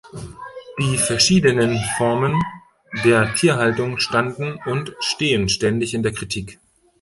[0.79, 2.41] Die verschiedenen Formen
[3.05, 6.57] der Tierhaltung standen und stehen ständig in der Kritik.